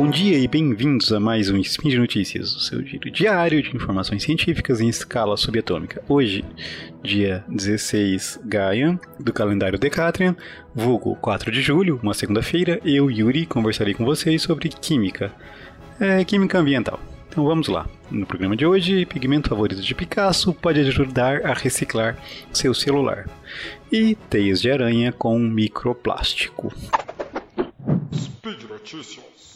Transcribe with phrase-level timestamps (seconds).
[0.00, 3.74] Bom dia e bem-vindos a mais um Spin de Notícias, o seu giro diário de
[3.74, 6.00] informações científicas em escala subatômica.
[6.08, 6.44] Hoje,
[7.02, 10.36] dia 16 Gaia, do calendário Decatrian,
[10.72, 15.32] vulgo 4 de julho, uma segunda-feira, eu, Yuri, conversarei com vocês sobre química,
[15.98, 17.00] é, química ambiental.
[17.28, 17.84] Então vamos lá.
[18.08, 22.16] No programa de hoje, pigmento favorito de Picasso pode ajudar a reciclar
[22.52, 23.28] seu celular.
[23.90, 26.72] E teias de aranha com microplástico.
[28.48, 29.52] Speed Notícias.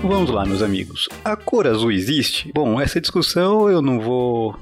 [0.00, 1.10] Vamos lá, meus amigos.
[1.22, 2.50] A cor azul existe?
[2.54, 4.58] Bom, essa discussão eu não vou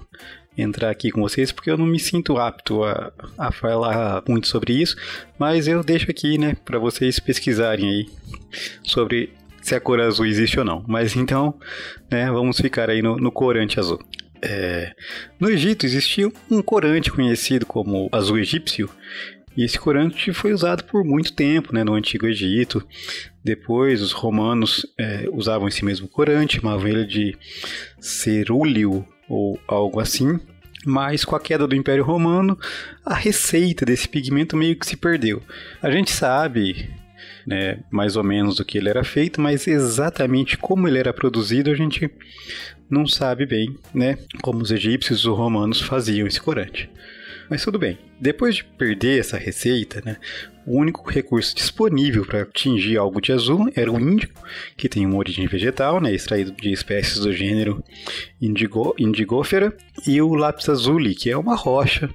[0.58, 4.72] entrar aqui com vocês porque eu não me sinto apto a, a falar muito sobre
[4.72, 4.96] isso,
[5.38, 8.08] mas eu deixo aqui, né, para vocês pesquisarem aí
[8.82, 10.84] sobre se a cor azul existe ou não.
[10.88, 11.54] Mas então,
[12.10, 14.00] né, vamos ficar aí no, no corante azul.
[14.42, 14.92] É,
[15.40, 18.90] no Egito existia um corante conhecido como azul egípcio,
[19.56, 22.86] e esse corante foi usado por muito tempo né, no Antigo Egito.
[23.42, 27.36] Depois, os romanos é, usavam esse mesmo corante, chamavam ele de
[27.98, 30.38] cerúleo ou algo assim.
[30.84, 32.58] Mas com a queda do Império Romano,
[33.04, 35.42] a receita desse pigmento meio que se perdeu.
[35.82, 36.90] A gente sabe
[37.46, 41.70] né, mais ou menos do que ele era feito, mas exatamente como ele era produzido
[41.70, 42.10] a gente
[42.90, 46.90] não sabe bem, né, como os egípcios e os romanos faziam esse corante.
[47.48, 47.96] Mas tudo bem.
[48.20, 50.16] Depois de perder essa receita, né,
[50.66, 54.32] o único recurso disponível para atingir algo de azul era o índigo,
[54.76, 57.84] que tem uma origem vegetal, né, extraído de espécies do gênero
[58.40, 62.10] indigo, indigófera, e o lápis azuli, que é uma rocha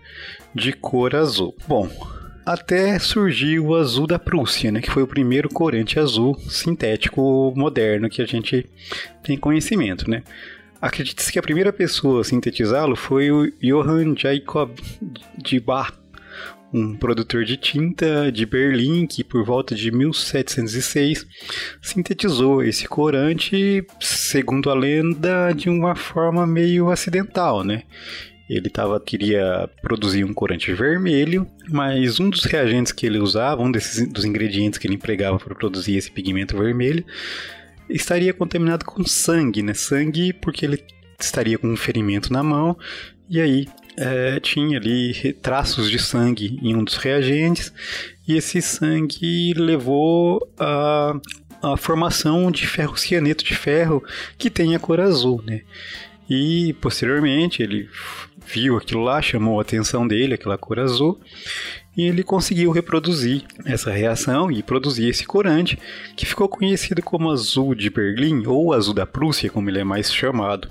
[0.54, 1.56] de cor azul.
[1.66, 1.90] Bom,
[2.46, 8.10] até surgiu o azul da Prússia, né, que foi o primeiro corante azul sintético moderno
[8.10, 8.66] que a gente
[9.24, 10.24] tem conhecimento, né?
[10.82, 14.72] Acredita-se que a primeira pessoa a sintetizá-lo foi o Johann Jacob
[15.38, 15.94] de Bach,
[16.74, 21.28] um produtor de tinta de Berlim que, por volta de 1706,
[21.82, 27.84] sintetizou esse corante, segundo a lenda, de uma forma meio acidental, né?
[28.52, 33.72] Ele tava, queria produzir um corante vermelho, mas um dos reagentes que ele usava, um
[33.72, 37.06] desses, dos ingredientes que ele empregava para produzir esse pigmento vermelho,
[37.90, 39.74] estaria contaminado com sangue, né?
[39.74, 40.84] Sangue porque ele
[41.18, 42.78] estaria com um ferimento na mão
[43.30, 47.72] e aí é, tinha ali traços de sangue em um dos reagentes
[48.28, 51.18] e esse sangue levou a,
[51.64, 54.04] a formação de ferro cianeto de ferro
[54.38, 55.62] que tem a cor azul, né?
[56.30, 57.90] E posteriormente ele
[58.52, 61.20] viu aquilo lá, chamou a atenção dele, aquela cor azul,
[61.96, 65.78] e ele conseguiu reproduzir essa reação e produzir esse corante,
[66.16, 70.14] que ficou conhecido como azul de Berlim ou azul da Prússia, como ele é mais
[70.14, 70.70] chamado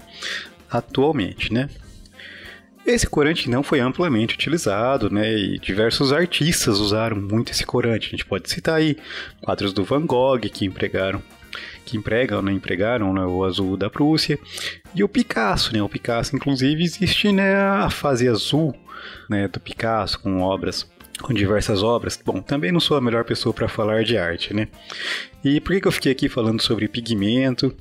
[0.71, 1.69] atualmente, né?
[2.87, 5.31] Esse corante não foi amplamente utilizado, né?
[5.33, 8.09] E diversos artistas usaram muito esse corante.
[8.09, 8.97] A gente pode citar aí
[9.41, 11.23] quadros do Van Gogh que empregaram
[11.85, 14.39] que empregam, né, empregaram né, o azul da Prússia,
[14.95, 18.75] e o Picasso, né, o Picasso, inclusive, existe né, a fase azul
[19.29, 20.89] né, do Picasso, com obras
[21.21, 22.19] com diversas obras.
[22.25, 24.69] Bom, também não sou a melhor pessoa para falar de arte, né?
[25.45, 27.75] E por que, que eu fiquei aqui falando sobre pigmento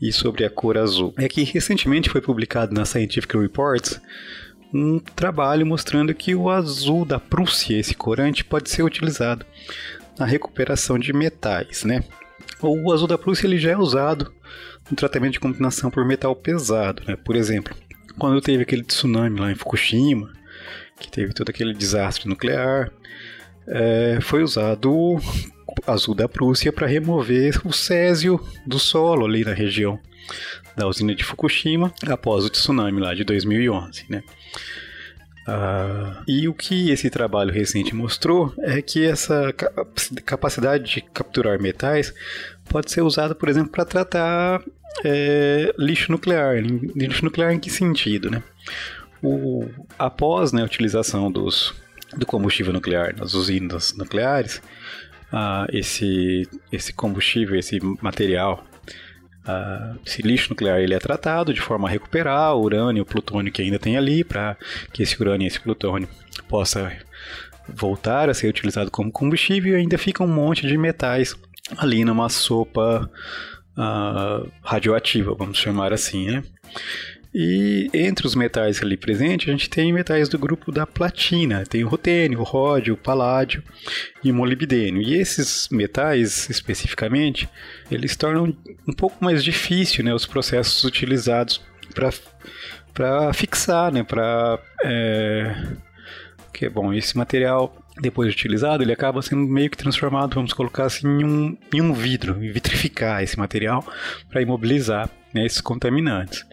[0.00, 1.14] e sobre a cor azul?
[1.16, 4.00] É que recentemente foi publicado na Scientific Reports
[4.72, 9.44] um trabalho mostrando que o azul da Prússia, esse corante, pode ser utilizado
[10.18, 12.02] na recuperação de metais, né?
[12.62, 14.32] O azul da Prússia ele já é usado
[14.90, 17.16] no tratamento de contaminação por metal pesado, né?
[17.16, 17.74] Por exemplo,
[18.18, 20.32] quando teve aquele tsunami lá em Fukushima,
[20.98, 22.90] que teve todo aquele desastre nuclear,
[23.66, 25.20] é, foi usado o
[25.86, 29.98] azul da Prússia para remover o césio do solo ali na região
[30.76, 34.22] da usina de Fukushima após o tsunami lá de 2011, né?
[35.42, 39.52] Uh, e o que esse trabalho recente mostrou é que essa
[40.24, 42.14] capacidade de capturar metais
[42.72, 44.62] pode ser usada, por exemplo, para tratar
[45.04, 46.56] é, lixo nuclear.
[46.56, 48.42] Lixo nuclear em que sentido, né?
[49.22, 51.74] O, após né, a utilização dos,
[52.16, 54.56] do combustível nuclear nas usinas nucleares,
[55.32, 58.64] uh, esse, esse combustível, esse material,
[59.46, 63.52] uh, esse lixo nuclear ele é tratado de forma a recuperar o urânio o plutônio
[63.52, 64.56] que ainda tem ali, para
[64.92, 66.08] que esse urânio e esse plutônio
[66.48, 66.90] possa
[67.68, 71.36] voltar a ser utilizado como combustível e ainda fica um monte de metais
[71.76, 73.10] ali numa sopa
[73.76, 76.44] uh, radioativa, vamos chamar assim, né?
[77.34, 81.64] E entre os metais ali presentes, a gente tem metais do grupo da platina.
[81.64, 83.62] Tem o rutênio, o ródio, o paládio
[84.22, 85.00] e o molibdênio.
[85.00, 87.48] E esses metais, especificamente,
[87.90, 88.54] eles tornam
[88.86, 91.62] um pouco mais difícil né, os processos utilizados
[92.92, 94.02] para fixar, né?
[94.02, 95.56] Para é,
[96.52, 100.86] que bom, esse material depois de utilizado, ele acaba sendo meio que transformado, vamos colocar
[100.86, 103.86] assim, em um, em um vidro, vitrificar esse material
[104.28, 106.44] para imobilizar né, esses contaminantes.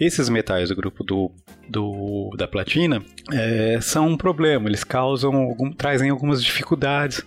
[0.00, 1.30] Esses metais do grupo do,
[1.68, 3.00] do da platina
[3.32, 7.24] é, são um problema, eles causam algum, trazem algumas dificuldades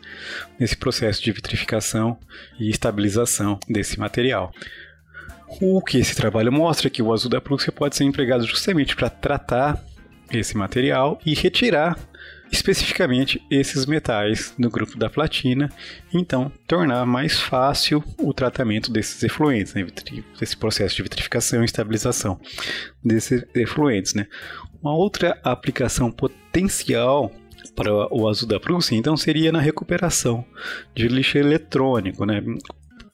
[0.60, 2.20] nesse processo de vitrificação
[2.60, 4.52] e estabilização desse material.
[5.62, 8.94] O que esse trabalho mostra é que o azul da Prússia pode ser empregado justamente
[8.94, 9.82] para tratar
[10.30, 11.98] esse material e retirar
[12.52, 15.70] especificamente esses metais no grupo da platina,
[16.14, 19.86] então tornar mais fácil o tratamento desses efluentes, né,
[20.42, 22.40] esse processo de vitrificação e estabilização
[23.04, 24.14] desses efluentes.
[24.14, 24.28] Né.
[24.82, 27.32] Uma outra aplicação potencial
[27.76, 30.44] para o azul da Prússia, então, seria na recuperação
[30.96, 32.26] de lixo eletrônico.
[32.26, 32.42] Né.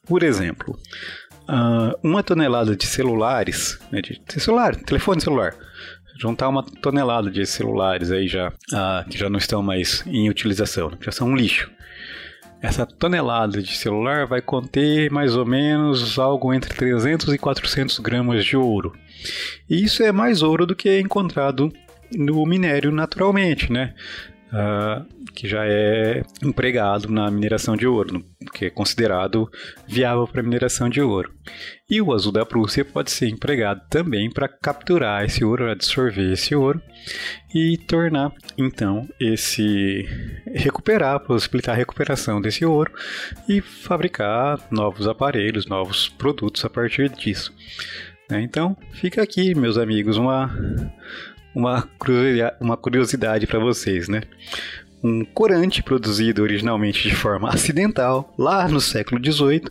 [0.05, 0.77] Por exemplo,
[2.01, 5.53] uma tonelada de celulares, né, de celular, telefone celular,
[6.17, 10.91] juntar uma tonelada de celulares aí já ah, que já não estão mais em utilização,
[11.01, 11.71] já são um lixo.
[12.61, 18.45] Essa tonelada de celular vai conter mais ou menos algo entre 300 e 400 gramas
[18.45, 18.93] de ouro.
[19.69, 21.73] E isso é mais ouro do que é encontrado
[22.15, 23.93] no minério naturalmente, né?
[24.53, 28.23] Uh, que já é empregado na mineração de ouro,
[28.53, 29.49] que é considerado
[29.87, 31.33] viável para mineração de ouro.
[31.89, 36.55] E o azul da Prússia pode ser empregado também para capturar esse ouro, absorver esse
[36.55, 36.81] ouro
[37.53, 40.07] e tornar então esse
[40.47, 42.91] recuperar, possibilitar a recuperação desse ouro
[43.49, 47.53] e fabricar novos aparelhos, novos produtos a partir disso.
[48.29, 48.41] Né?
[48.41, 50.49] Então, fica aqui, meus amigos, uma
[51.53, 51.87] uma,
[52.59, 54.21] uma curiosidade para vocês, né?
[55.03, 59.63] Um corante produzido originalmente de forma acidental, lá no século XVIII,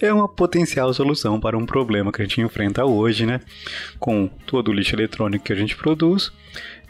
[0.00, 3.40] é uma potencial solução para um problema que a gente enfrenta hoje, né?
[3.98, 6.32] Com todo o lixo eletrônico que a gente produz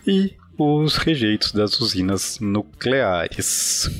[0.06, 3.90] e os rejeitos das usinas nucleares.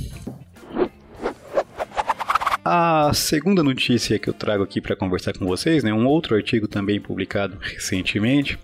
[2.64, 6.68] A segunda notícia que eu trago aqui para conversar com vocês, né, um outro artigo
[6.68, 8.56] também publicado recentemente,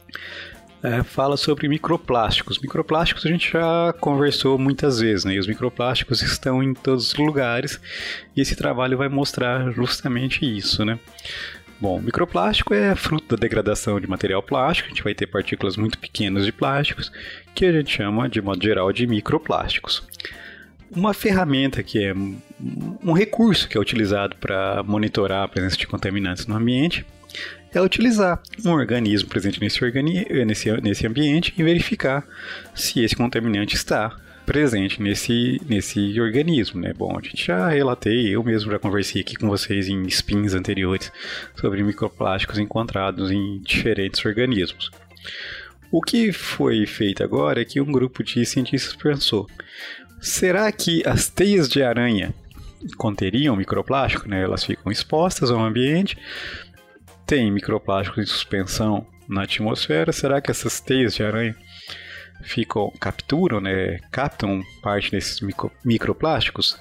[0.83, 2.59] é, fala sobre microplásticos.
[2.59, 5.35] Microplásticos a gente já conversou muitas vezes, né?
[5.35, 7.81] E os microplásticos estão em todos os lugares
[8.37, 10.99] e esse trabalho vai mostrar justamente isso, né?
[11.81, 15.97] Bom, microplástico é fruto da degradação de material plástico, a gente vai ter partículas muito
[15.97, 17.13] pequenas de plásticos,
[17.55, 20.03] que a gente chama, de modo geral, de microplásticos.
[20.91, 22.13] Uma ferramenta que é
[23.05, 27.07] um recurso que é utilizado para monitorar a presença de contaminantes no ambiente
[27.73, 32.27] é utilizar um organismo presente nesse, organi nesse, nesse ambiente e verificar
[32.75, 34.17] se esse contaminante está
[34.49, 36.95] presente nesse, nesse organismo, né?
[36.95, 41.13] Bom, a gente já relatei, eu mesmo já conversei aqui com vocês em spins anteriores
[41.55, 44.91] sobre microplásticos encontrados em diferentes organismos.
[45.91, 49.47] O que foi feito agora é que um grupo de cientistas pensou:
[50.19, 52.35] será que as teias de aranha
[52.97, 54.29] conteriam microplástico?
[54.29, 54.43] Né?
[54.43, 56.17] Elas ficam expostas ao ambiente,
[57.29, 61.55] tem microplásticos em suspensão na atmosfera, será que essas teias de aranha
[62.41, 66.81] ficam capturam, né, captam parte desses micro, microplásticos?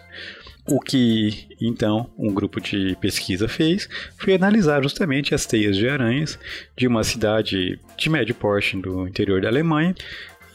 [0.65, 6.39] O que então um grupo de pesquisa fez foi analisar justamente as teias de aranhas
[6.77, 9.93] de uma cidade de médio porte do interior da Alemanha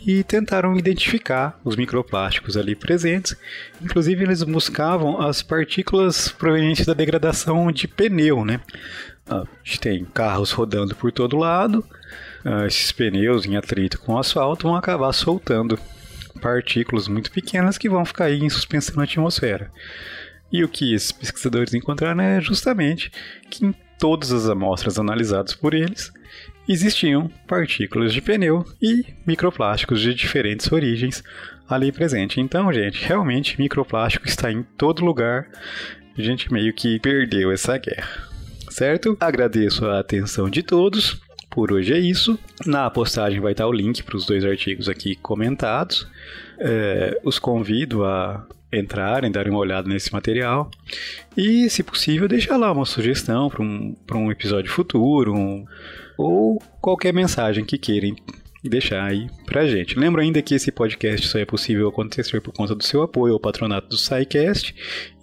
[0.04, 3.36] e tentaram identificar os microplásticos ali presentes.
[3.80, 8.60] Inclusive, eles buscavam as partículas provenientes da degradação de pneu, né?
[9.28, 11.84] A gente tem carros rodando por todo lado,
[12.44, 15.78] uh, esses pneus em atrito com o asfalto vão acabar soltando
[16.40, 19.70] partículas muito pequenas que vão ficar aí em suspensão na atmosfera.
[20.50, 23.12] E o que esses pesquisadores encontraram é justamente
[23.48, 26.12] que em todas as amostras analisadas por eles
[26.68, 31.22] existiam partículas de pneu e microplásticos de diferentes origens
[31.68, 32.40] ali presente.
[32.40, 35.48] Então, gente, realmente microplástico está em todo lugar.
[36.16, 38.32] A gente meio que perdeu essa guerra
[38.72, 39.16] certo?
[39.20, 41.20] Agradeço a atenção de todos.
[41.50, 42.38] Por hoje é isso.
[42.66, 46.08] Na postagem vai estar o link para os dois artigos aqui comentados.
[46.58, 50.70] É, os convido a entrarem, darem uma olhada nesse material
[51.36, 55.64] e, se possível, deixar lá uma sugestão para um, um episódio futuro um,
[56.16, 58.16] ou qualquer mensagem que queiram
[58.68, 59.98] deixar aí pra gente.
[59.98, 63.40] Lembro ainda que esse podcast só é possível acontecer por conta do seu apoio ao
[63.40, 64.74] patronato do SciCast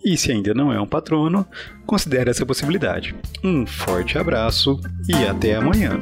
[0.03, 1.45] e se ainda não é um patrono,
[1.85, 3.15] considere essa possibilidade.
[3.43, 6.01] Um forte abraço e até amanhã.